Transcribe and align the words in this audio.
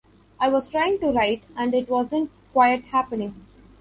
I 0.39 0.47
was 0.49 0.67
trying 0.67 0.97
to 1.01 1.11
write 1.11 1.43
and 1.55 1.75
it 1.75 1.87
wasn't 1.87 2.31
quite 2.53 2.85
happening. 2.85 3.35